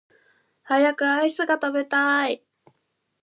[0.63, 2.43] 早くアイスが食べたい